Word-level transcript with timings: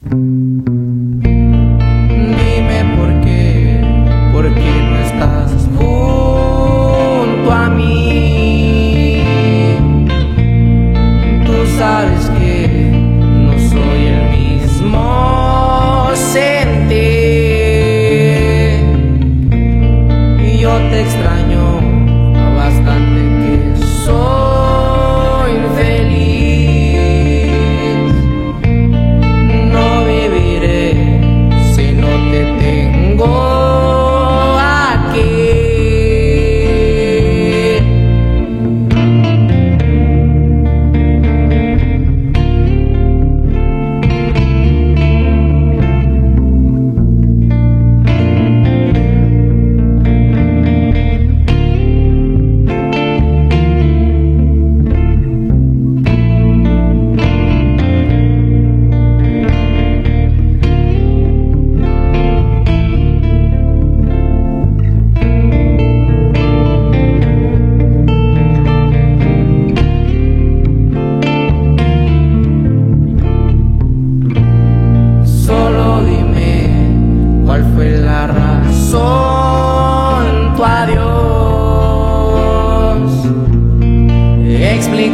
Dime 0.00 1.74
por 2.96 3.20
qué, 3.20 3.80
por 4.32 4.54
qué 4.54 4.70
no 4.80 4.96
estás 5.00 5.68
junto 5.76 7.50
a 7.50 7.68
mí. 7.68 9.20
Tú 11.44 11.66
sabes 11.76 12.30
que 12.38 12.68
no 13.44 13.58
soy 13.58 14.06
el 14.06 14.30
mismo 14.38 16.10
sentir. 16.14 17.08
Y 20.46 20.58
yo 20.60 20.78
te 20.90 21.00
extraño 21.00 21.47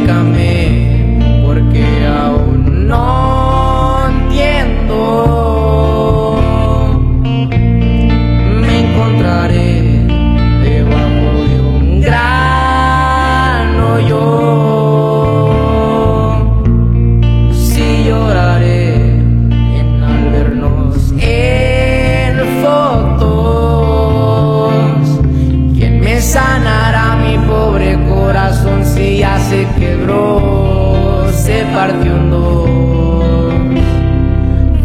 come 0.05 0.34
se 29.39 29.67
quebró, 29.79 31.27
se 31.31 31.63
partió 31.73 32.15
en 32.15 32.31
dos? 32.31 32.69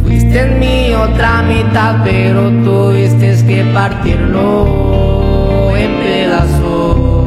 Fuiste 0.03 0.41
en 0.41 0.59
mi 0.59 0.95
otra 0.95 1.43
mitad, 1.43 1.97
pero 2.05 2.51
tuviste 2.65 3.37
que 3.47 3.65
partirlo 3.73 5.77
en 5.77 5.93
pedazos. 6.01 7.20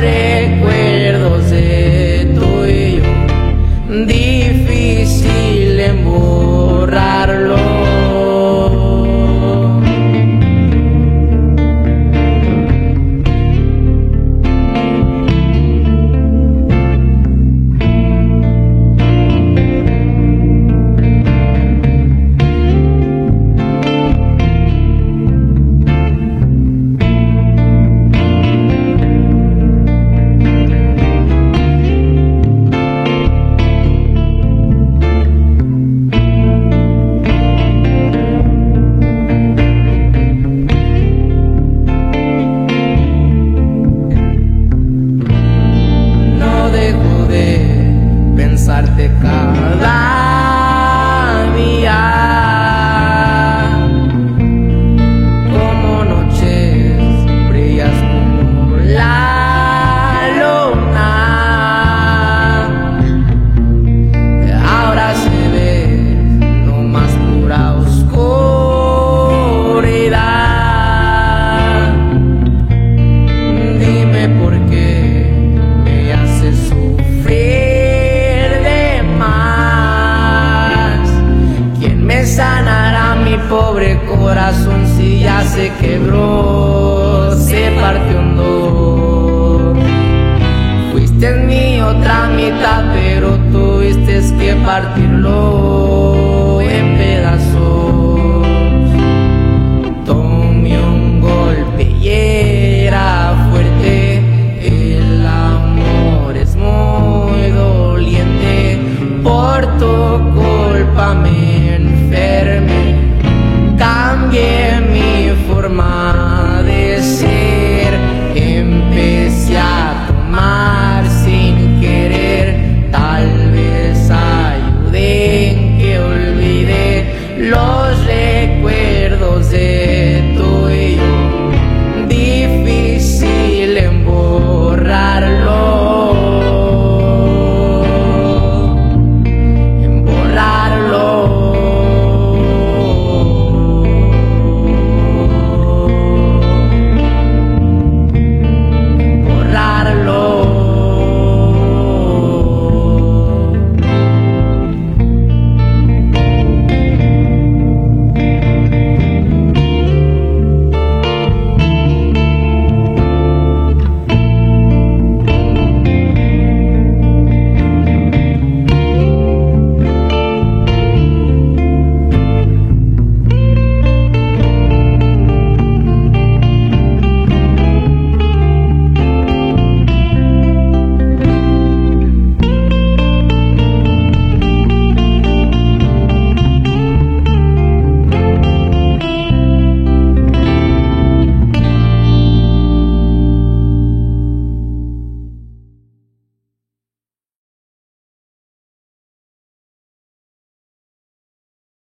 Recuerdos 0.00 1.50
de 1.50 2.32
tú 2.34 2.64
y 2.66 2.96
yo. 2.96 3.04
Difícil 4.06 5.80
en 5.80 6.04
pensarte 48.80 49.10
cada 49.20 49.92
día. 51.54 52.09
se 85.44 85.72
quebró, 85.80 87.36
se 87.36 87.70
partió 87.80 88.18
un 88.18 88.36
dos. 88.36 89.78
Fuiste 90.92 91.28
en 91.28 91.46
mi 91.46 91.80
otra 91.80 92.28
mitad, 92.28 92.84
pero 92.92 93.36
tuviste 93.52 94.20
que 94.38 94.54
partirlo 94.64 96.60
en 96.62 96.96
pedazos. 96.96 97.79